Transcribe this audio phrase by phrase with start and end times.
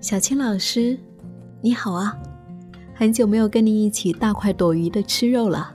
[0.00, 0.98] 小青老师，
[1.60, 2.18] 你好啊！
[2.94, 5.74] 很久没有跟你一起大快朵颐的吃肉了。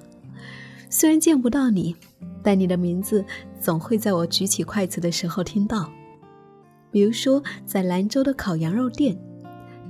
[0.89, 1.95] 虽然见不到你，
[2.41, 3.23] 但你的名字
[3.59, 5.87] 总会在我举起筷子的时候听到。
[6.89, 9.15] 比如说，在兰州的烤羊肉店，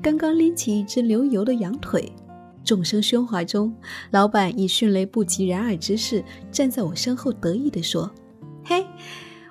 [0.01, 2.11] 刚刚拎起一只流油的羊腿，
[2.61, 3.73] 众声喧哗中，
[4.11, 6.21] 老板以迅雷不及掩耳之势
[6.51, 8.11] 站在我身后，得意地说
[8.65, 8.85] ：“嘿，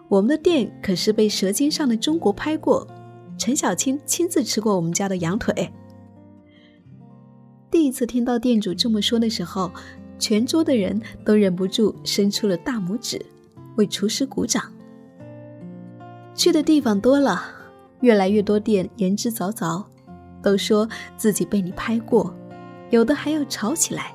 [0.08, 2.86] 我们的店可是被《舌尖上的中国》拍过。”
[3.36, 5.72] 陈小青亲自吃过我们家的羊腿。
[7.70, 9.70] 第一次听到店主这么说的时候，
[10.18, 13.20] 全桌的人都忍不住伸出了大拇指，
[13.76, 14.72] 为厨师鼓掌。
[16.34, 17.42] 去的地方多了，
[18.00, 19.84] 越来越多店言之凿凿，
[20.42, 22.32] 都说自己被你拍过，
[22.90, 24.14] 有的还要吵起来，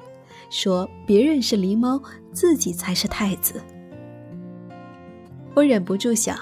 [0.50, 2.02] 说别人是狸猫，
[2.32, 3.62] 自己才是太子。
[5.54, 6.38] 我忍不住想，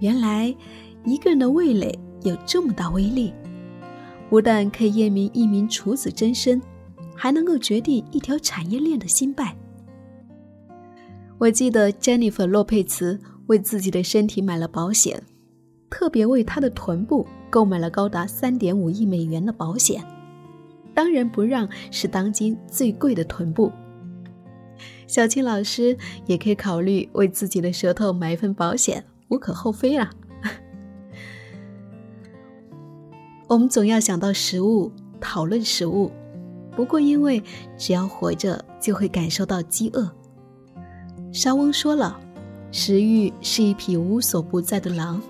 [0.00, 0.54] 原来。
[1.04, 3.32] 一个人的味蕾有这么大威力，
[4.28, 6.60] 不但可以验明一名处子真身，
[7.14, 9.56] 还能够决定一条产业链的兴败。
[11.38, 15.22] 我记得詹妮弗·洛佩茨为自己的身体买了保险，
[15.88, 20.04] 特别为她的臀部购买了高达三点五亿美元的保险。
[20.92, 23.72] 当仁不让是当今最贵的臀部。
[25.06, 30.10] 小青老师也可以考虑为自己的舌头买一份保险，无可厚非啊。
[33.50, 36.08] 我们总要想到食物，讨论食物。
[36.76, 37.42] 不过，因为
[37.76, 40.08] 只要活着，就会感受到饥饿。
[41.32, 42.16] 沙翁说了，
[42.70, 45.20] 食欲是一匹无所不在的狼。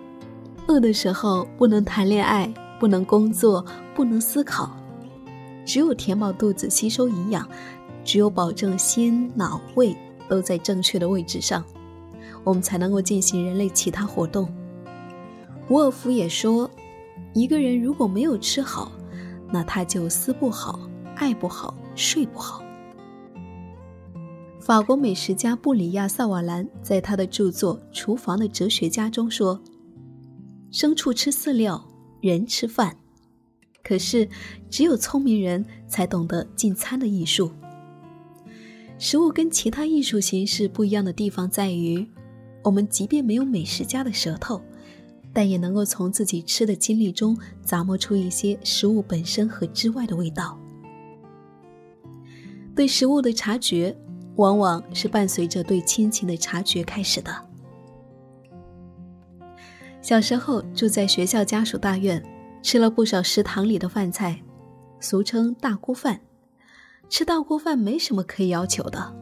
[0.66, 4.76] 饿的时候，不能谈恋爱，不能工作，不能思考。
[5.64, 7.42] 只有填饱肚子，吸收营养；
[8.04, 9.96] 只有保证心、脑、胃
[10.28, 11.64] 都在正确的位置上，
[12.44, 14.46] 我们才能够进行人类其他活动。
[15.70, 16.70] 沃尔夫也说。
[17.32, 18.90] 一个人如果没有吃好，
[19.52, 20.80] 那他就思不好、
[21.14, 22.64] 爱不好、睡不好。
[24.60, 29.60] 法国美食家布里亚·萨瓦兰在他的著作《厨房的哲学家》中说
[30.70, 31.82] ：“牲畜吃饲料，
[32.20, 32.96] 人吃饭。
[33.82, 34.28] 可是，
[34.68, 37.50] 只有聪明人才懂得进餐的艺术。
[38.98, 42.06] 食物跟其他艺术形式不一样的地方在于，
[42.62, 44.60] 我们即便没有美食家的舌头。”
[45.32, 50.58] 但也能够从自己吃的经历中咂摸出一些食物本身和之外的味道。
[52.74, 53.96] 对食物的察觉，
[54.36, 57.34] 往往是伴随着对亲情的察觉开始的。
[60.00, 62.22] 小时候住在学校家属大院，
[62.62, 64.40] 吃了不少食堂里的饭菜，
[64.98, 66.20] 俗称大锅饭。
[67.08, 69.14] 吃大锅饭没什么可以要求的，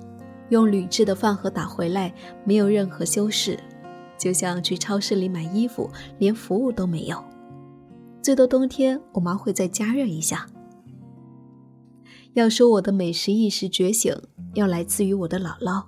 [0.50, 2.14] 用铝制的饭盒打回来，
[2.44, 3.58] 没有任何修饰。
[4.18, 7.22] 就像去超市里买衣服，连服务都没有，
[8.20, 10.46] 最多冬天我妈会再加热一下。
[12.34, 14.14] 要说我的美食意识觉醒，
[14.54, 15.84] 要来自于我的姥姥。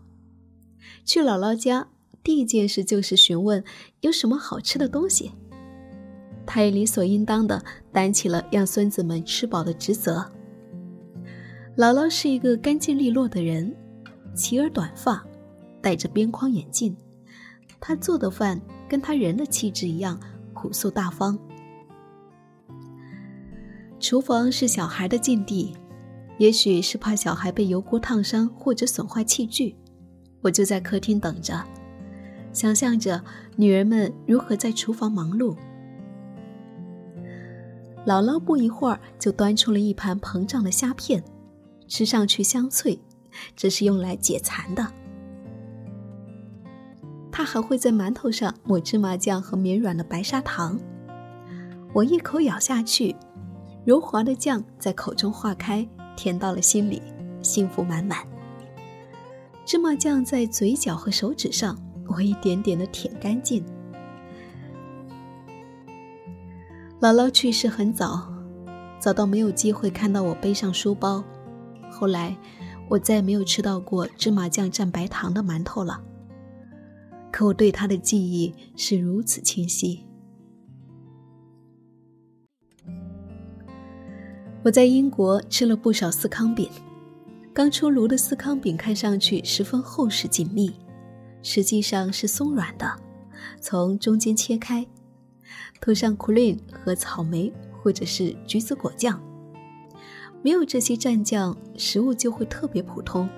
[1.04, 1.88] 去姥姥家，
[2.22, 3.62] 第一件事就是询问
[4.00, 5.32] 有什么好吃的东西。
[6.46, 7.62] 她也理所应当的
[7.92, 10.24] 担起了让孙子们吃饱的职责。
[11.76, 13.74] 姥姥是一个干净利落的人，
[14.34, 15.24] 齐耳短发，
[15.80, 16.96] 戴着边框眼镜。
[17.80, 20.20] 他做的饭跟他人的气质一样
[20.54, 21.38] 朴素大方。
[23.98, 25.74] 厨房是小孩的禁地，
[26.38, 29.76] 也许是怕小孩被油锅烫伤或者损坏器具，
[30.42, 31.64] 我就在客厅等着，
[32.52, 33.22] 想象着
[33.56, 35.56] 女人们如何在厨房忙碌。
[38.06, 41.22] 姥姥不一会儿就端出了一盘膨胀的虾片，
[41.86, 42.98] 吃上去香脆，
[43.54, 44.86] 这是用来解馋的。
[47.32, 50.78] 他还会在馒头上抹芝麻酱和绵软的白砂糖，
[51.92, 53.14] 我一口咬下去，
[53.84, 57.00] 柔滑的酱在口中化开，甜到了心里，
[57.42, 58.18] 幸福满满。
[59.64, 61.78] 芝麻酱在嘴角和手指上，
[62.08, 63.64] 我一点点的舔干净。
[67.00, 68.30] 姥姥去世很早，
[68.98, 71.24] 早到没有机会看到我背上书包。
[71.90, 72.36] 后来，
[72.88, 76.02] 我再也没有吃到过芝麻酱蘸白糖的馒头了。
[77.30, 80.04] 可我对他的记忆是如此清晰。
[84.62, 86.68] 我在英国吃了不少司康饼，
[87.54, 90.70] 刚出炉的司康饼看上去十分厚实紧密，
[91.42, 92.86] 实际上是松软的。
[93.60, 94.86] 从中间切开，
[95.80, 97.50] 涂上 cream 和草莓
[97.82, 99.18] 或者是橘子果酱。
[100.42, 103.28] 没有这些蘸酱，食物就会特别普通。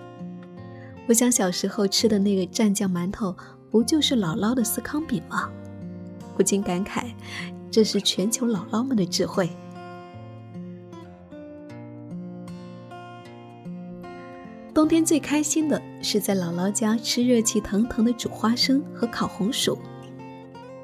[1.08, 3.34] 我想小时候吃的那个蘸酱馒头。
[3.72, 5.50] 不就是姥姥的司康饼吗？
[6.36, 7.06] 不禁感慨，
[7.70, 9.48] 这是全球姥姥们的智慧。
[14.74, 19.78] 冬天最开心的是在姥姥家吃热气腾腾的煮花生和烤红薯。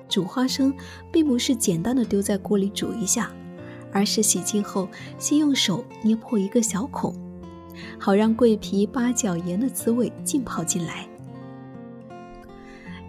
[0.08, 0.72] 煮花生
[1.12, 3.30] 并不是简单的丢在锅里煮一下，
[3.92, 4.88] 而是洗净后
[5.18, 7.14] 先用手捏破一个小孔，
[7.98, 11.07] 好让桂皮、八角、盐的滋味浸泡进来。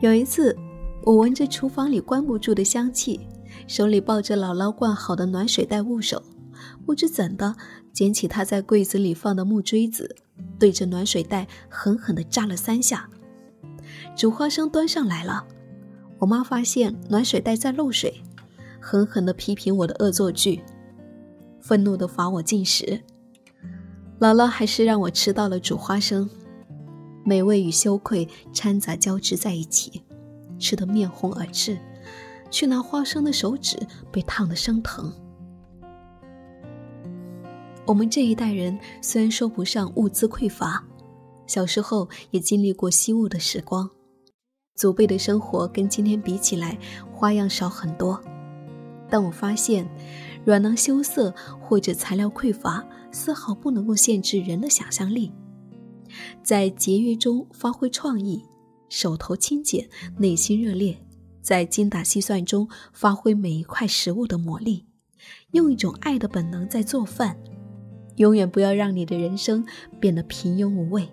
[0.02, 0.56] 有一次，
[1.04, 3.20] 我闻着厨房里关不住的香气，
[3.68, 6.24] 手里抱着姥姥灌好的暖水袋捂手，
[6.86, 7.54] 不知怎的
[7.92, 10.16] 捡起她在柜子里放的木锥子，
[10.58, 13.10] 对着暖水袋狠狠地扎了三下。
[14.16, 15.46] 煮花生端上来了。
[16.20, 18.22] 我妈发现暖水袋在漏水，
[18.80, 20.62] 狠狠地批评我的恶作剧，
[21.60, 23.02] 愤怒地罚我进食。
[24.20, 26.30] 姥姥还是让我吃到了煮花生，
[27.30, 30.02] 美味与羞愧掺杂交织在一起，
[30.58, 31.78] 吃得面红耳赤，
[32.50, 33.78] 去拿花生的手指
[34.12, 35.14] 被烫得生疼。
[37.86, 40.84] 我们这一代人虽然说不上物资匮乏，
[41.46, 43.88] 小时候也经历过惜物的时光。
[44.74, 46.80] 祖辈的生活跟今天比起来，
[47.14, 48.20] 花样少很多。
[49.08, 49.88] 但我发现，
[50.46, 51.32] 软囊羞涩
[51.62, 55.32] 或者材料匮乏，丝毫不能够限制人的想象力。
[56.44, 58.44] 在节约中发挥创意，
[58.90, 60.96] 手头轻简，内心热烈；
[61.42, 64.86] 在精打细算中发挥每一块食物的魔力，
[65.52, 67.38] 用一种爱的本能在做饭。
[68.18, 69.66] 永远不要让你的人生
[69.98, 71.08] 变得平庸无味。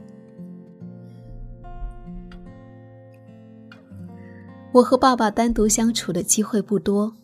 [4.73, 7.15] 我和爸爸单独相处的机会不多，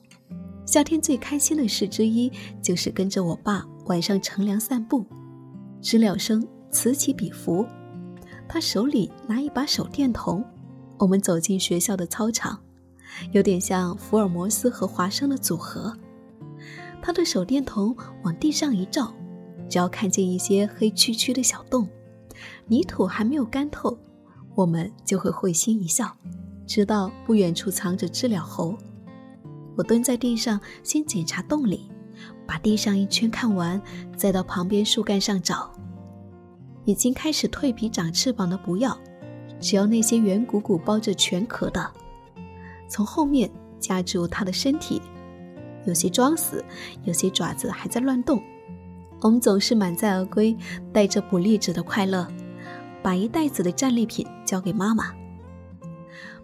[0.65, 2.31] 夏天最开心的事之一
[2.63, 5.05] 就是跟着我爸晚上乘凉散步。
[5.81, 7.65] 知了声此起彼伏，
[8.49, 10.43] 他手里拿一把手电筒，
[10.99, 12.59] 我们走进学校的操场，
[13.31, 15.95] 有点像福尔摩斯和华生的组合。
[17.03, 19.13] 他的手电筒往地上一照，
[19.69, 21.87] 只要看见一些黑黢黢的小洞，
[22.67, 23.97] 泥土还没有干透，
[24.55, 26.17] 我们就会会心一笑。
[26.67, 28.75] 知道不远处藏着知了猴，
[29.77, 31.91] 我蹲在地上先检查洞里，
[32.47, 33.81] 把地上一圈看完，
[34.17, 35.71] 再到旁边树干上找。
[36.85, 38.99] 已经开始蜕皮长翅膀的不要，
[39.61, 41.91] 只要那些圆鼓鼓包着全壳的，
[42.89, 45.01] 从后面夹住它的身体，
[45.85, 46.65] 有些装死，
[47.05, 48.43] 有些爪子还在乱动。
[49.21, 50.57] 我们总是满载而归，
[50.93, 52.27] 带着捕猎者的快乐，
[53.01, 55.15] 把一袋子的战利品交给妈妈。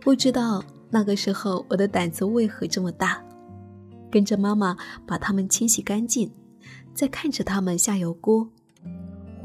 [0.00, 3.20] 不知道那个时候我的胆子为何这么大，
[4.12, 6.32] 跟着妈妈把它们清洗干净，
[6.94, 8.48] 再看着它们下油锅，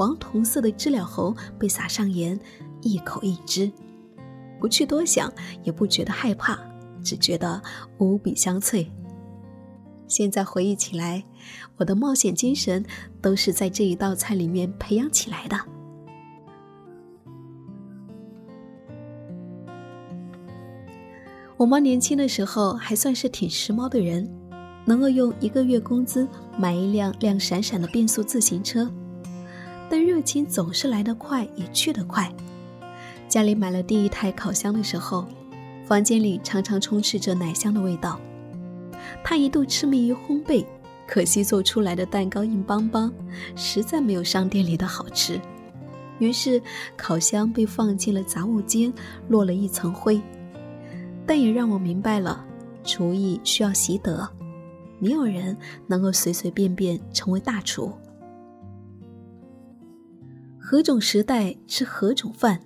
[0.04, 2.38] 黄铜色的知了猴被撒上盐，
[2.82, 3.72] 一口一只，
[4.60, 5.32] 不去多想，
[5.64, 6.60] 也不觉得害怕，
[7.02, 7.62] 只觉得
[8.00, 8.92] 无比香脆。
[10.10, 11.24] 现在回忆起来，
[11.78, 12.86] 我的冒险精神
[13.22, 15.58] 都是在这一道菜里面培养起来的。
[21.56, 24.30] 我妈年轻的时候还算是挺时髦的人，
[24.84, 26.28] 能够用一个月工资
[26.58, 28.92] 买一辆亮闪闪的变速自行车。
[29.89, 32.31] 但热情总是来得快，也去得快。
[33.27, 35.25] 家里买了第一台烤箱的时候，
[35.85, 38.19] 房间里常常充斥着奶香的味道。
[39.23, 40.66] 他一度痴迷于烘焙，
[41.07, 43.11] 可惜做出来的蛋糕硬邦邦，
[43.56, 45.40] 实在没有商店里的好吃。
[46.19, 46.61] 于是
[46.95, 48.94] 烤箱被放进了杂物间，
[49.30, 50.21] 落了一层灰。
[51.25, 52.45] 但也让我明白了，
[52.83, 54.30] 厨艺需要习得，
[54.99, 57.92] 没有人能够随随便便成为大厨。
[60.73, 62.59] 何种时代吃何种饭，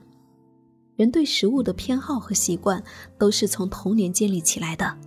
[0.95, 2.81] 人对食物的偏好和习惯
[3.17, 4.97] 都是从童年建立起来的。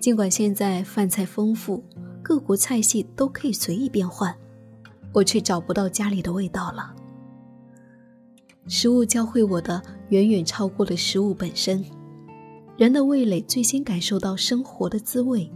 [0.00, 1.84] 尽管现在饭菜丰富，
[2.22, 4.34] 各国菜系都可以随意变换，
[5.12, 6.94] 我却找不到家里的味道了。
[8.66, 11.84] 食物教会我的远远超过了食物本身。
[12.78, 15.52] 人的味蕾最先感受到生活的滋味，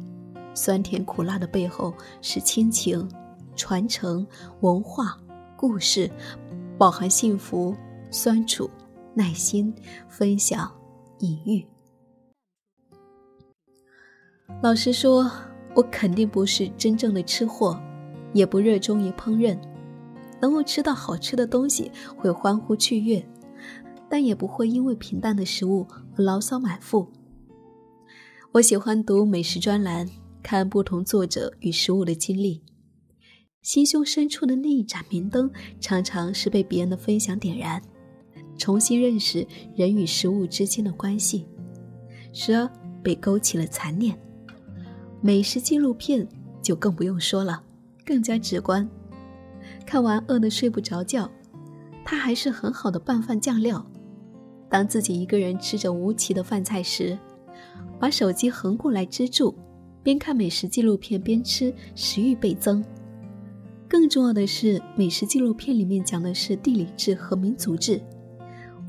[0.53, 3.09] 酸甜苦辣的背后是亲情、
[3.57, 4.27] 传承、
[4.61, 5.19] 文化、
[5.57, 6.11] 故事，
[6.77, 7.75] 饱含幸福、
[8.11, 8.71] 酸楚、
[9.15, 9.75] 耐心、
[10.09, 10.71] 分享、
[11.21, 11.67] 隐喻。
[14.63, 15.31] 老实说，
[15.75, 17.81] 我肯定不是真正的吃货，
[18.33, 19.59] 也不热衷于烹饪。
[20.41, 23.27] 能够吃到好吃的东西，会欢呼雀跃。
[24.09, 25.85] 但也不会因为平淡的食物
[26.15, 27.09] 而牢骚满腹。
[28.53, 30.09] 我喜欢读美食专栏，
[30.45, 32.63] 看不同作者与食物的经历。
[33.67, 37.83] 心胸深处的那一盏明灯，常常是被别人的分享点燃，
[38.57, 39.45] 重新认识
[39.75, 41.49] 人与食物之间的关系，
[42.33, 42.71] 时而
[43.03, 44.17] 被勾起了残念。
[45.21, 46.25] 美食纪录片
[46.63, 47.61] 就更不用说了，
[48.05, 48.89] 更加直观。
[49.85, 51.29] 看完饿得睡不着觉，
[52.05, 53.85] 它还是很好的拌饭酱料。
[54.71, 57.19] 当自己一个人吃着无奇的饭菜时，
[57.99, 59.53] 把手机横过来支住，
[60.05, 62.85] 边看美食纪录片边吃，食欲倍增。
[63.89, 68.01] 更重要的是，美食纪录片里面讲的是地理志和民族志。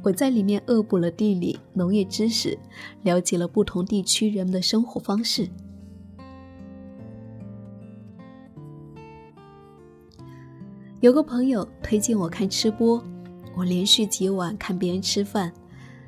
[0.04, 2.58] 我在里面恶补了地理、农业知识，
[3.04, 5.50] 了解了不同地区人们的生活方式。
[11.00, 13.04] 有个朋友推荐我看吃播，
[13.56, 15.54] 我连续几晚看别人吃饭。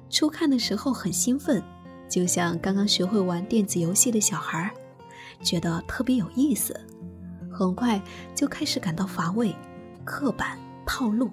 [0.09, 1.61] 初看的时候很兴奋，
[2.09, 4.73] 就像刚刚学会玩电子游戏的小孩，
[5.43, 6.75] 觉得特别有意思。
[7.59, 8.01] 很快
[8.33, 9.53] 就开始感到乏味、
[10.05, 11.29] 刻板、套路。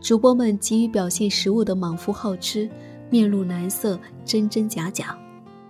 [0.00, 2.68] 主播们急于表现食物的莽夫好吃，
[3.08, 5.16] 面露难色，真真假假，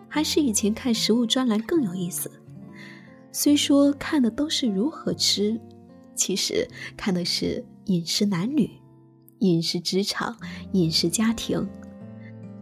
[0.09, 2.31] 还是以前看食物专栏更有意思。
[3.31, 5.61] 虽说看的都是如何吃，
[6.15, 8.71] 其实看的是饮食男女、
[9.41, 10.35] 饮食职场、
[10.73, 11.69] 饮食家庭。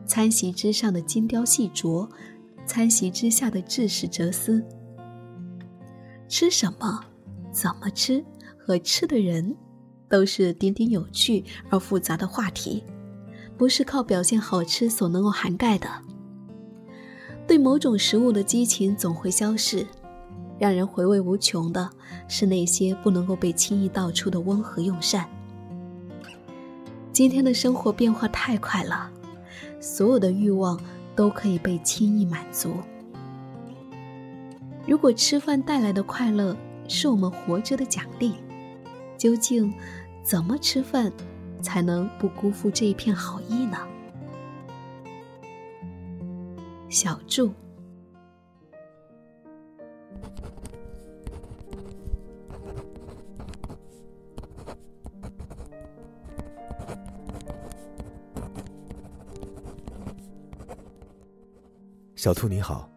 [0.06, 2.08] 餐席之上的精雕细琢，
[2.64, 4.64] 餐席之下的知识哲思。
[6.28, 7.00] 吃什么，
[7.52, 8.25] 怎么吃，
[8.59, 9.56] 和吃的人，
[10.09, 12.83] 都是点点有趣而复杂的话题，
[13.56, 15.88] 不是靠表现好吃所能够涵盖的。
[17.47, 19.87] 对某种食物的激情总会消逝，
[20.59, 21.88] 让人回味无穷的
[22.26, 25.28] 是那些不能够被轻易道出的温和用膳。
[27.12, 29.11] 今天的生活变化太快了。
[29.78, 30.80] 所有的欲望
[31.14, 32.73] 都可以被轻易满足。
[34.86, 36.56] 如果吃饭带来的快乐
[36.88, 38.34] 是我们活着的奖励，
[39.18, 39.74] 究竟
[40.22, 41.12] 怎么吃饭
[41.60, 43.76] 才能不辜负这一片好意呢？
[46.88, 47.52] 小祝。
[62.14, 62.88] 小兔你好，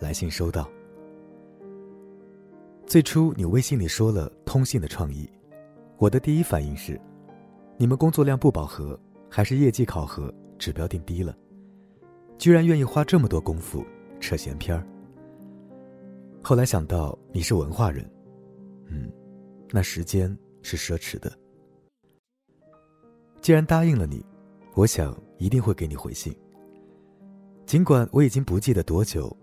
[0.00, 0.68] 来信收到。
[2.92, 5.26] 最初你微信里说了通信的创意，
[5.96, 7.00] 我的第一反应是，
[7.78, 11.34] 你们工作量不饱和，还是业绩考核指标定低了，
[12.36, 13.82] 居然愿意花这么多功夫
[14.20, 14.86] 扯闲篇儿。
[16.42, 18.04] 后来想到你是文化人，
[18.88, 19.10] 嗯，
[19.70, 21.32] 那时间是奢侈的。
[23.40, 24.22] 既然答应了你，
[24.74, 26.30] 我想一定会给你回信。
[27.64, 29.34] 尽管我已经不记得多久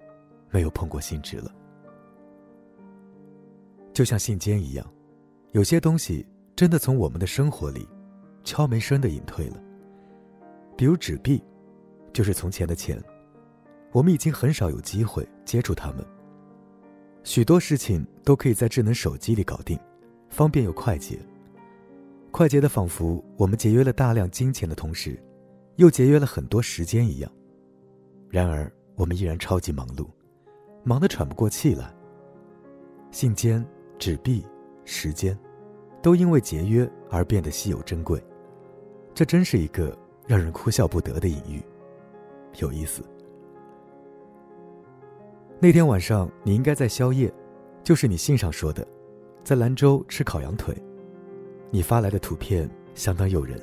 [0.52, 1.52] 没有碰过信纸了，
[4.00, 4.94] 就像信笺一样，
[5.52, 6.26] 有些东西
[6.56, 7.86] 真的从我们的生活里
[8.46, 9.62] 悄没声的隐退了。
[10.78, 11.44] 比如纸币，
[12.14, 12.98] 就是从前的钱，
[13.92, 15.98] 我们已经很少有机会接触它们。
[17.26, 19.78] 许多事情都可以在智能手机里搞定，
[20.30, 21.20] 方便又快捷。
[22.32, 25.22] 快捷的仿佛我们节约了大量金钱的同时，
[25.76, 27.30] 又节约了很多时间一样。
[28.30, 30.08] 然而，我们依然超级忙碌，
[30.86, 31.94] 忙得喘不过气来。
[33.12, 33.62] 信笺、
[34.00, 34.44] 纸币、
[34.86, 35.38] 时间，
[36.02, 38.20] 都因为节约而变得稀有珍贵。
[39.14, 41.62] 这真是一个让人哭笑不得的隐喻，
[42.58, 43.04] 有意思。
[45.60, 47.32] 那天晚上，你应该在宵夜，
[47.84, 48.88] 就是你信上说的，
[49.44, 50.76] 在兰州吃烤羊腿。
[51.70, 53.62] 你发来的图片相当诱人。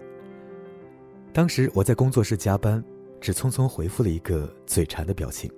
[1.33, 2.85] 当时我在工作室加班。
[3.19, 5.50] 只匆匆回复了一个嘴馋的表情。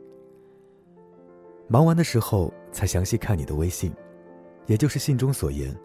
[1.66, 3.92] 忙完的时候才详细看你的微信，
[4.68, 5.76] 也就是信中所言，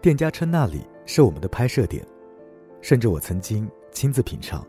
[0.00, 2.02] 店家称那里是我们的拍摄点，
[2.80, 4.66] 甚至我曾经亲自品尝。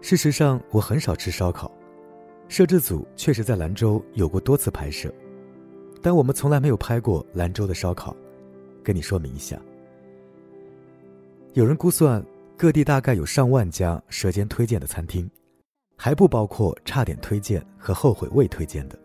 [0.00, 1.70] 事实上，我很少吃烧烤，
[2.48, 5.14] 摄制组确实在兰州有过多次拍摄，
[6.02, 8.16] 但我们从来没有拍过兰州的烧烤，
[8.82, 9.56] 跟你说明一下。
[11.52, 12.20] 有人估算。
[12.56, 15.26] 各地大概有上万家舌尖推荐的餐厅，
[15.96, 18.98] 还不包括差点推荐和后悔未推荐的。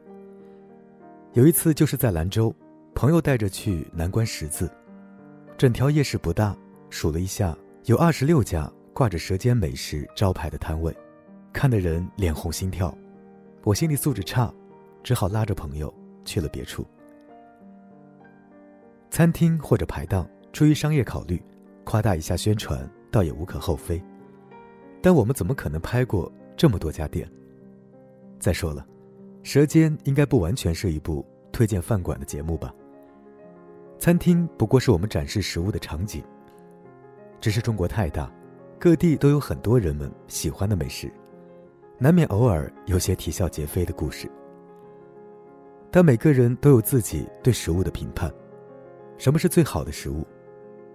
[1.31, 2.53] 有一次就是在兰州，
[2.95, 4.71] 朋友带着去南关十字，
[5.57, 6.55] 整条夜市不大，
[6.89, 10.95] 数了一下，有二十六家挂着舌尖美食招牌的摊位，
[11.51, 12.97] 看得人脸红心跳。
[13.65, 14.51] 我心理素质差，
[15.03, 16.87] 只好拉着朋友去了别处。
[19.09, 21.43] 餐厅或者排档，出于商业考虑，
[21.83, 22.89] 夸大一下宣传。
[23.11, 24.01] 倒也无可厚非，
[25.01, 27.29] 但我们怎么可能拍过这么多家店？
[28.39, 28.81] 再说了，
[29.41, 32.73] 《舌尖》应该不完全是一部推荐饭馆的节目吧？
[33.97, 36.23] 餐厅不过是我们展示食物的场景。
[37.41, 38.31] 只是中国太大，
[38.79, 41.11] 各地都有很多人们喜欢的美食，
[41.97, 44.29] 难免偶尔有些啼笑皆非的故事。
[45.91, 48.31] 但每个人都有自己对食物的评判。
[49.17, 50.25] 什么是最好的食物？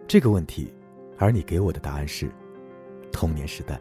[0.06, 0.74] 这个问题，
[1.16, 2.30] 而你给我的答案是
[3.10, 3.80] 童年时代。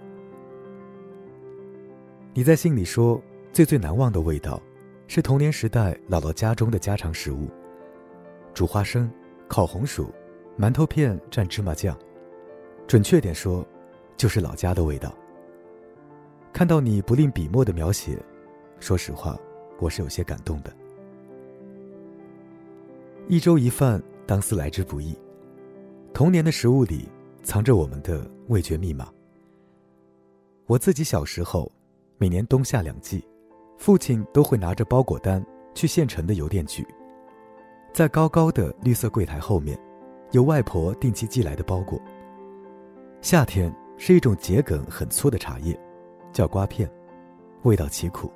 [2.33, 3.21] 你在信里说，
[3.51, 4.61] 最最难忘的味道，
[5.07, 7.49] 是童年时代姥姥家中的家常食物：
[8.53, 9.09] 煮花生、
[9.47, 10.13] 烤红薯、
[10.57, 11.97] 馒头片蘸芝麻酱。
[12.87, 13.65] 准确点说，
[14.17, 15.13] 就是老家的味道。
[16.51, 18.17] 看到你不吝笔墨的描写，
[18.79, 19.37] 说实话，
[19.79, 20.73] 我是有些感动的。
[23.27, 25.15] 一粥一饭，当思来之不易。
[26.13, 27.07] 童年的食物里
[27.43, 29.07] 藏着我们的味觉密码。
[30.65, 31.71] 我自己小时候，
[32.17, 33.23] 每年冬夏两季，
[33.77, 36.83] 父亲都会拿着包裹单去县城的邮电局，
[37.93, 39.77] 在高高的绿色柜台后面，
[40.31, 41.99] 有外婆定期寄来的包裹。
[43.21, 45.77] 夏天是一种桔梗很粗的茶叶，
[46.31, 46.89] 叫瓜片，
[47.63, 48.31] 味道奇苦，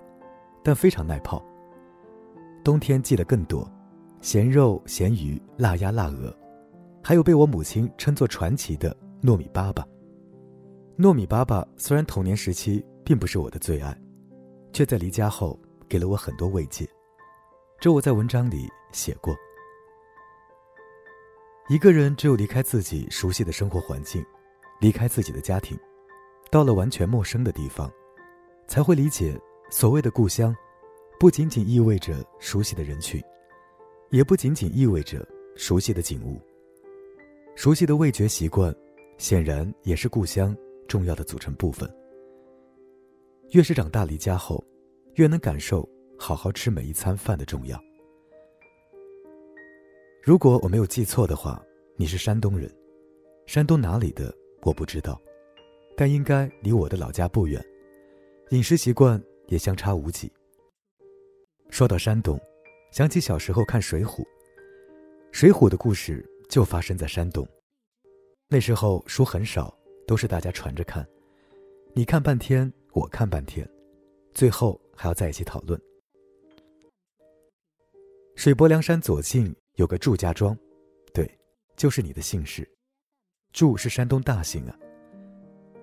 [0.64, 1.44] 但非常耐泡。
[2.64, 3.70] 冬天寄的更多。
[4.22, 6.34] 咸肉、咸鱼、腊鸭、腊鹅，
[7.04, 9.84] 还有被我母亲称作传奇的糯米粑粑。
[10.98, 13.94] 糯米粑粑虽然童年时期并不是我的最爱，
[14.72, 16.88] 却在离家后给了我很多慰藉。
[17.82, 19.36] 这我在文章里 写过。
[21.68, 24.26] 一个人只有离开自己熟悉的生活环境，
[24.80, 25.78] 离开自己的家庭，
[26.50, 27.92] 到了完全陌生的地方，
[28.68, 29.38] 才会理解
[29.70, 30.56] 所谓的故乡，
[31.20, 33.22] 不仅仅意味着熟悉的人群。
[34.10, 36.40] 也不仅仅意味着熟悉的景物，
[37.56, 38.72] 熟悉的味觉习惯，
[39.18, 40.56] 显然也是故乡
[40.88, 41.92] 重要的组成部分。
[43.50, 44.64] 越是长大离家后，
[45.16, 45.88] 越能感受
[46.20, 47.82] 好好吃每一餐饭的重要。
[50.26, 51.62] 如果我没有记错的话，
[51.98, 52.74] 你是山东人，
[53.46, 55.22] 山东哪里的我不知道，
[55.98, 57.62] 但应该离我的老家不远，
[58.52, 60.32] 饮食习惯也相差无几。
[61.70, 62.40] 说到山东。
[62.90, 64.06] 想起小时候看《水浒》，
[65.32, 67.46] 《水浒》的故事就发生在山东。
[68.48, 71.06] 那时候书很少，都是大家传着看，
[71.94, 73.68] 你看半天，我看半天，
[74.34, 75.78] 最后还要在一起讨论。
[78.36, 80.56] 水泊梁山左近有个祝家庄，
[81.14, 81.30] 对，
[81.76, 82.68] 就是你的姓氏，
[83.52, 84.76] 祝是山东大姓啊。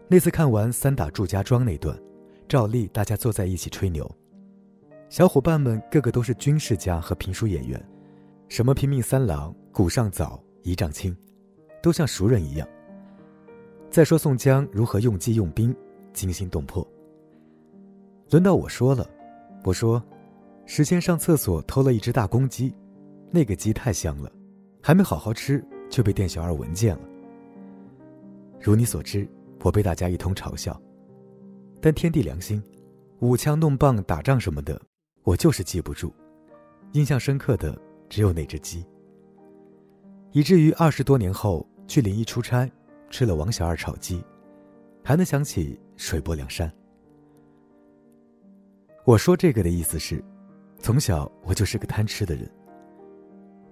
[0.07, 2.01] 那次看完三打祝家庄那段，
[2.49, 4.09] 照例大家坐在一起吹牛。
[5.09, 7.85] 小伙伴们个个都是军事家和评书演员，
[8.49, 11.17] 什么拼命三郎、古上早、一丈青，
[11.83, 12.69] 都像熟人一样。
[13.91, 15.75] 再说宋江如何用计用兵，
[16.13, 16.87] 惊心动魄。
[18.31, 19.11] 轮到我说了，
[19.65, 20.01] 我说，
[20.65, 22.73] 时迁上厕所偷了一只大公鸡，
[23.31, 24.31] 那个鸡太香了，
[24.83, 27.03] 还没好好吃就被店小二闻见了。
[28.61, 29.29] 如你所知，
[29.63, 30.81] 我被大家一通嘲笑，
[31.81, 32.63] 但天地良心，
[33.21, 34.81] 舞枪弄棒打仗什么的。
[35.23, 36.13] 我就是记不住，
[36.93, 38.85] 印象深刻的只有那只鸡。
[40.33, 42.71] 以至于二十多年后去临沂出差，
[43.11, 44.25] 吃了王小二炒鸡，
[45.05, 46.73] 还能想起水泊梁山。
[49.05, 50.25] 我说这个的意思是，
[50.79, 52.51] 从小我就是个贪吃的人。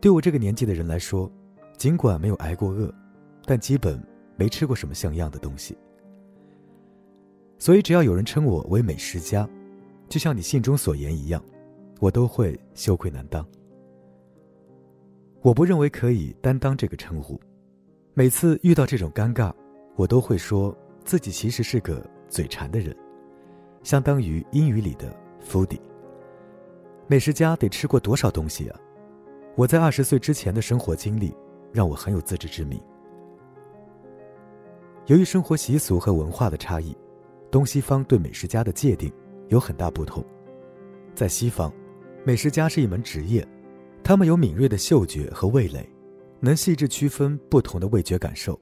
[0.00, 1.30] 对我这个年纪的人来说，
[1.76, 2.92] 尽管没有挨过饿，
[3.44, 4.00] 但基本
[4.36, 5.76] 没吃过什么像样的东西。
[7.58, 9.48] 所以只要有人称我为美食家。
[10.08, 11.44] 就像你信中所言一样，
[12.00, 13.46] 我都会羞愧难当。
[15.42, 17.38] 我不认为可以担当这个称呼。
[18.14, 19.52] 每次遇到这种尴尬，
[19.96, 22.96] 我都会说自己其实是个嘴馋的人，
[23.82, 25.14] 相当于英语里的
[25.46, 25.80] foodie。
[27.06, 28.80] 美食家得吃过多少东西啊？
[29.58, 31.34] 我在二十岁之前的生活经历，
[31.72, 32.80] 让我很有自知之明。
[35.06, 36.96] 由于生活习俗和文化的差异，
[37.50, 39.12] 东西方对美食家的界定。
[39.48, 40.22] 有很大不同，
[41.14, 41.72] 在西方，
[42.22, 43.44] 美食家是一门职业，
[44.04, 45.88] 他们有敏锐的嗅觉和味蕾，
[46.38, 48.60] 能细致区分不同的味觉感受，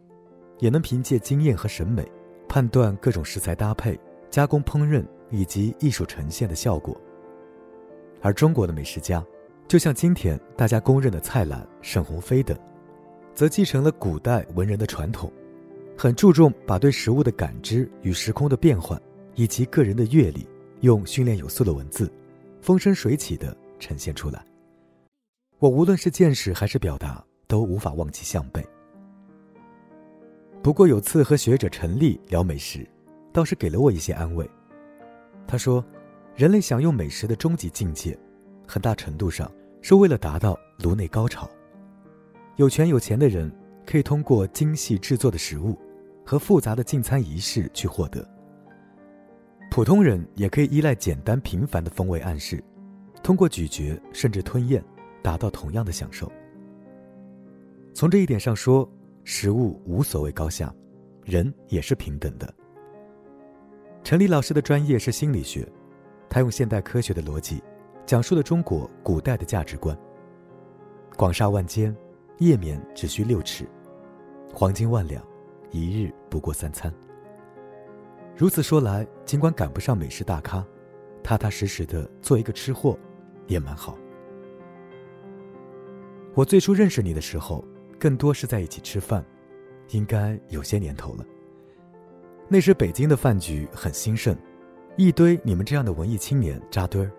[0.60, 2.10] 也能凭借经验和审美，
[2.48, 3.98] 判断各种食材搭配、
[4.30, 6.96] 加工烹饪以及艺术呈现的效果。
[8.22, 9.22] 而中国的美食家，
[9.68, 12.56] 就像今天大家公认的蔡澜、沈鸿飞等，
[13.34, 15.32] 则继承了古代文人的传统，
[15.98, 19.00] 很注重把对食物的感知与时空的变换，
[19.34, 20.46] 以及个人的阅历。
[20.82, 22.12] 用训练有素的文字，
[22.60, 24.44] 风生水起的呈现出来。
[25.58, 28.64] 我无论是见识还是表达，都无法望其项背。
[30.62, 32.86] 不过有次和学者陈立聊美食，
[33.32, 34.48] 倒是给了我一些安慰。
[35.46, 35.82] 他说，
[36.36, 38.16] 人类享用美食的终极境界，
[38.66, 39.50] 很大程度上
[39.80, 41.48] 是为了达到颅内高潮。
[42.56, 43.50] 有权有钱的人
[43.86, 45.78] 可以通过精细制作的食物
[46.24, 48.26] 和复杂的进餐仪式去获得。
[49.70, 52.62] 普通人也可以依赖简单平凡的风味暗示，
[53.22, 54.82] 通过咀嚼甚至吞咽，
[55.22, 56.30] 达到同样的享受。
[57.92, 58.90] 从这一点上说，
[59.24, 60.74] 食物无所谓高下，
[61.24, 62.52] 人也是平等的。
[64.02, 65.66] 陈立老师的专业是心理学，
[66.30, 67.62] 他用现代科学的逻辑，
[68.06, 69.96] 讲述了中国古代的价值观。
[71.16, 71.94] 广厦万间，
[72.38, 73.64] 夜眠只需六尺；
[74.54, 75.22] 黄金万两，
[75.72, 76.92] 一日不过三餐。
[78.36, 80.64] 如此说来，尽管赶不上美食大咖，
[81.22, 82.96] 踏踏实实的做一个吃货，
[83.48, 83.98] 也蛮好。
[86.34, 87.64] 我最初认识你的时候，
[87.98, 89.24] 更多是在一起吃饭，
[89.88, 91.24] 应该有些年头了。
[92.46, 94.36] 那时北京的饭局很兴盛，
[94.96, 97.10] 一堆你们这样的文艺青年扎堆儿，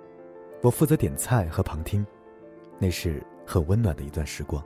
[0.61, 2.05] 我负责点菜和旁听，
[2.79, 4.63] 那是很温暖的一段时光。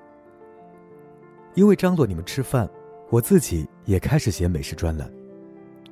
[1.53, 2.69] 因为张罗你们吃饭，
[3.09, 5.11] 我自己也开始写美食专栏，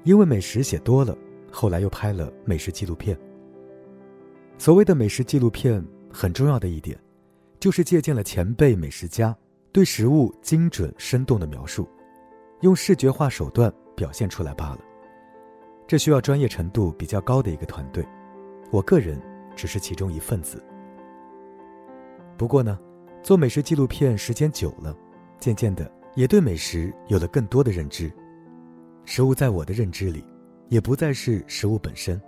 [0.03, 1.17] 因为美食写多了，
[1.51, 3.17] 后来又拍了美食纪录片。
[4.57, 6.97] 所谓的美食纪录片，很重要的一点，
[7.59, 9.35] 就是借鉴了前辈美食家
[9.71, 11.87] 对食物精准生动的描述，
[12.61, 13.73] 用视觉化手段。
[13.99, 14.79] 表现出来罢了，
[15.85, 18.01] 这需要专业程度比较高的一个团队，
[18.71, 19.21] 我个人
[19.59, 20.63] 只是其中一份子。
[22.37, 22.79] 不过呢，
[23.21, 24.95] 做美食纪录片时间久了，
[25.37, 28.09] 渐渐的也对美食有了更多的认知。
[29.03, 30.23] 食物在我的认知里，
[30.69, 32.21] 也不再是食物本身，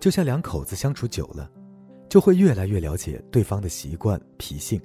[0.00, 1.50] 就像两口子相处久了，
[2.08, 4.80] 就会越来越了解对方的习惯、脾性，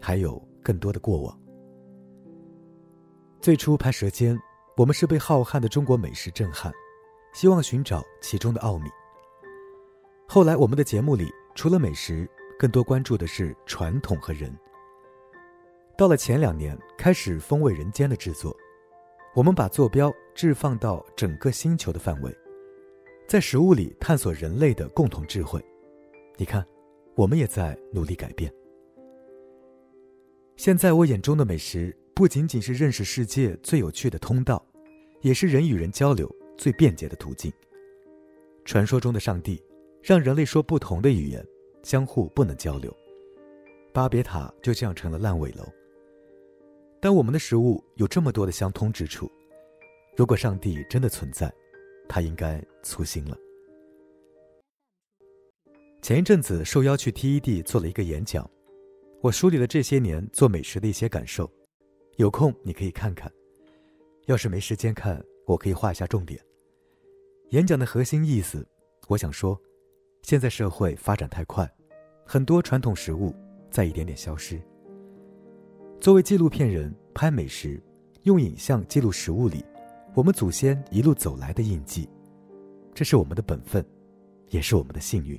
[0.00, 1.36] 还有更多的过往。
[3.40, 4.36] 最初拍《舌尖》。
[4.76, 6.72] 我们是被浩瀚的中国美食震撼，
[7.32, 8.90] 希望寻找其中的奥秘。
[10.26, 14.52] 后来，我们的节目里除了美食，更多关注的是传统和人。
[15.96, 18.56] 到了前两年，开始《风味人间》的制作，
[19.34, 22.36] 我们把坐标置放到整个星球的范围，
[23.28, 25.64] 在食物里探索人类的共同智慧。
[26.36, 26.66] 你看，
[27.14, 28.52] 我们也在努力改变。
[30.56, 31.96] 现在我眼中的美食。
[32.16, 34.64] 不仅仅是认识世界最有趣的通道，
[35.20, 37.52] 也是人与人交流最便捷的途径。
[38.64, 39.60] 传说中的上帝
[40.06, 41.42] 让人类说不同的语言，
[41.82, 42.94] 相互不能交流，
[43.90, 45.64] 巴别塔就这样成了烂尾楼。
[47.00, 49.32] 但我们的食物有这么多的相通之处，
[50.14, 51.50] 如果上帝真的存在，
[52.06, 53.34] 他应该粗心了。
[56.02, 58.48] 前一阵子受邀去 TED 做了一个演讲，
[59.22, 61.50] 我梳理了这些年做美食的一些感受。
[62.16, 63.32] 有空你可以看看，
[64.26, 66.38] 要是没时间看，我可以画一下重点。
[67.52, 68.68] 演讲的核心意思，
[69.08, 69.58] 我想说，
[70.24, 71.70] 现在社会发展太快，
[72.24, 73.34] 很多传统食物
[73.70, 74.58] 在一点点消失。
[76.00, 77.78] 作为纪录片人，拍美食，
[78.22, 79.62] 用影像记录食物里
[80.14, 82.08] 我们祖先一路走来的印记，
[82.94, 83.84] 这是我们的本分，
[84.48, 85.38] 也是我们的幸运。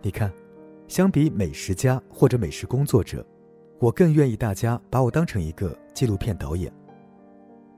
[0.00, 0.32] 你看，
[0.86, 3.26] 相比美食家或者美食工作者。
[3.80, 6.72] 我更愿意大家把我当成一个纪录片导演。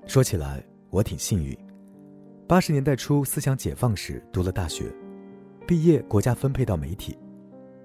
[0.06, 1.56] 说起来，我挺幸运，
[2.46, 4.94] 八十年代初思想解放时读了大学，
[5.66, 7.16] 毕业国家分配到媒体，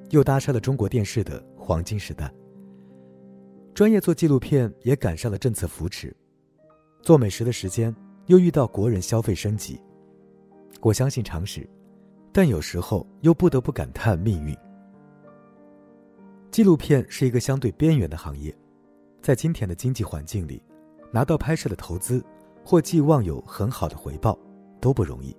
[0.09, 2.29] 又搭上了中国电视的黄金时代。
[3.73, 6.13] 专业做纪录片也赶上了政策扶持，
[7.01, 9.79] 做美食的时间又遇到国人消费升级。
[10.81, 11.67] 我相信常识，
[12.33, 14.53] 但有时候又不得不感叹命运。
[16.51, 18.53] 纪录片是一个相对边缘的行业，
[19.21, 20.61] 在今天的经济环境里，
[21.13, 22.21] 拿到拍摄的投资
[22.65, 24.37] 或寄望有很好的回报
[24.81, 25.33] 都不容易。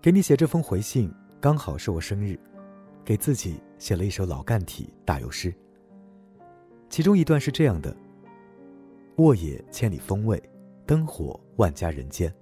[0.00, 2.38] 给你写这封回信，刚好是我生日，
[3.04, 5.52] 给自己写了一首老干体打油诗。
[6.88, 7.94] 其中一段是这样的：
[9.16, 10.40] 沃野千里风味，
[10.86, 12.32] 灯火万家人间，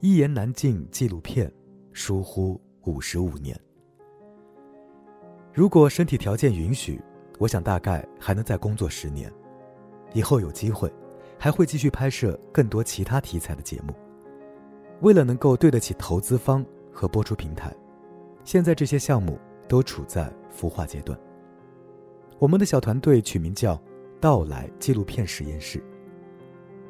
[0.00, 1.50] 一言难尽纪录片，
[1.92, 3.56] 疏忽五十五年。
[5.54, 7.00] 如果身体条件允许，
[7.38, 9.32] 我想大概还能再工作十年。
[10.14, 10.92] 以后有机会，
[11.38, 13.94] 还会继续拍摄更多其他题材的节目。
[15.02, 17.72] 为了能够对得起投资方和播出平台，
[18.44, 19.38] 现在这些项目
[19.68, 21.16] 都处在孵化阶段。
[22.38, 23.80] 我们的小团队取名叫
[24.20, 25.82] “到来纪录片实验室”，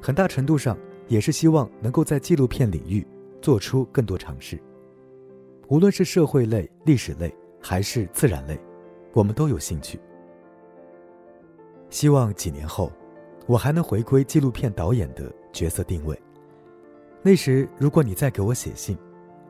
[0.00, 3.06] 很大程度上也是希望能够在纪录片领域
[3.40, 4.58] 做出更多尝试，
[5.68, 7.34] 无论是社会类、历史类。
[7.64, 8.58] 还是自然类，
[9.12, 9.96] 我们都有兴趣。
[11.90, 12.90] 希望几年后，
[13.46, 16.20] 我还能回归纪录片导演的角色定位。
[17.24, 18.98] 那时，如果你再给我写信，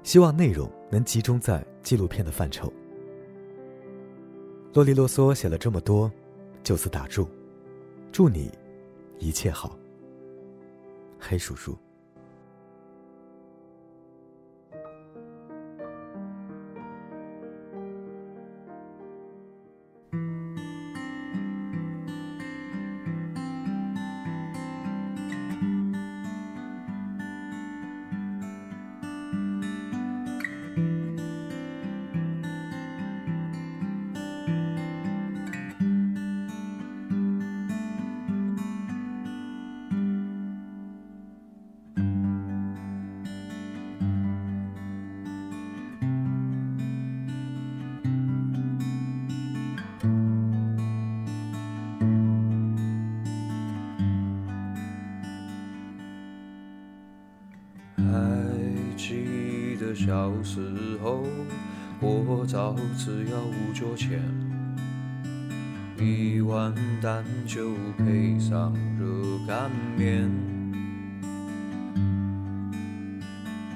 [0.03, 2.71] 希望内容能集中在纪录片的范畴。
[4.75, 6.13] 啰里啰嗦写了这么多，
[6.63, 7.27] 就此打住。
[8.11, 8.51] 祝你
[9.19, 9.79] 一切好，
[11.19, 11.75] 黑叔叔。
[60.05, 61.23] 小时候，
[62.01, 64.21] 过早只要五角钱，
[65.97, 69.07] 一碗蛋就配上热
[69.47, 70.29] 干面，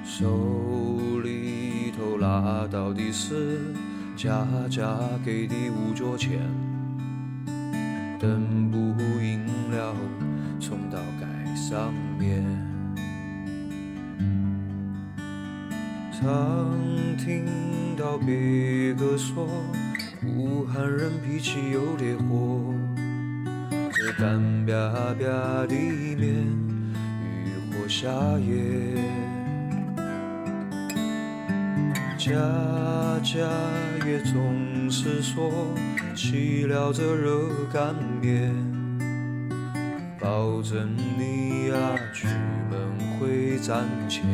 [0.04, 3.72] 手里头拿到的是
[4.16, 6.40] 家家给的五角钱，
[8.18, 8.76] 等不
[9.22, 9.94] 赢了
[10.58, 12.65] 冲到街上面。
[16.18, 16.72] 常
[17.18, 17.44] 听
[17.94, 19.46] 到别个说，
[20.24, 22.72] 武汉人脾气有点火。
[23.92, 24.72] 这干瘪
[25.14, 25.74] 瘪的
[26.16, 26.46] 面，
[27.20, 28.96] 欲火下咽。
[32.16, 32.32] 家
[33.22, 33.46] 家
[34.06, 35.52] 也总是说，
[36.14, 38.54] 吃了这热干面，
[40.18, 41.76] 保证你呀
[42.14, 42.26] 出
[42.70, 44.24] 门会攒钱。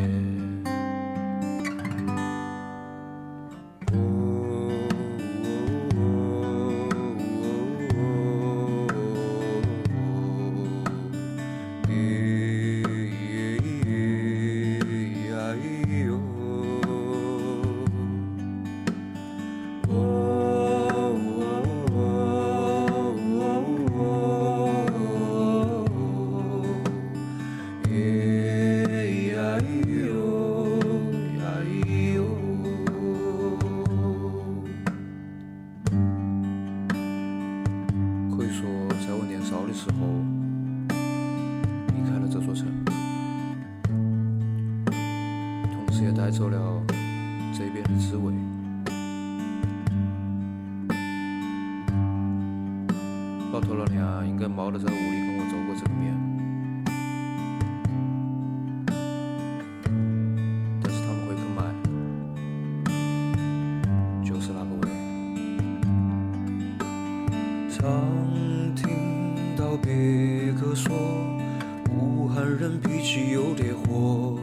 [72.42, 74.36] 男人脾气有点火。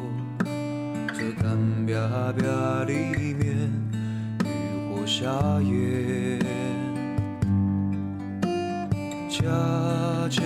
[1.14, 1.92] 这干瘪
[2.32, 3.70] 瘪的面，
[4.46, 5.28] 欲火下
[5.62, 6.40] 咽。
[9.30, 9.44] 家
[10.30, 10.42] 家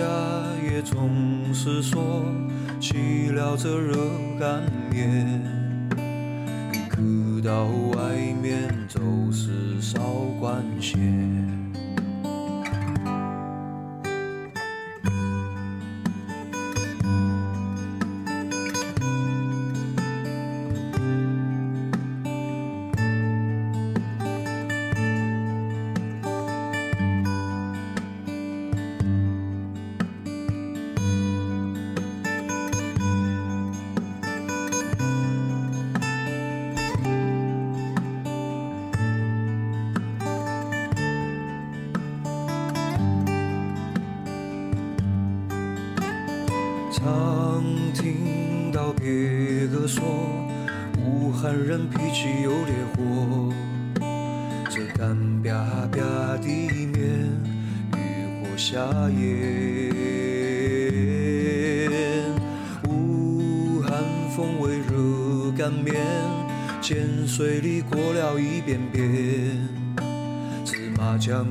[0.63, 2.25] 也总是说，
[2.79, 3.97] 起了这热
[4.39, 5.39] 干面，
[6.73, 8.99] 一去到外面就
[9.31, 9.99] 是少
[10.39, 11.52] 管闲。
[46.93, 50.03] 常听到别个说，
[51.03, 53.51] 武汉人脾气有点火。
[54.69, 55.49] 这干瘪
[55.91, 55.97] 瘪
[56.39, 56.45] 的
[56.85, 57.01] 面，
[57.97, 57.97] 雨
[58.43, 58.77] 火下
[59.09, 59.89] 咽。
[62.87, 63.91] 武汉
[64.35, 65.95] 风味热干面，
[66.79, 69.67] 碱水里过了一遍遍。
[70.63, 71.47] 芝麻酱